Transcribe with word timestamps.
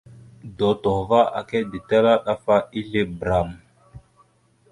Dotohəva 0.57 1.19
aka 1.39 1.57
ditala 1.71 2.13
ɗaf 2.25 2.45
a 2.55 2.57
ezle 2.77 3.01
bəram. 3.17 3.49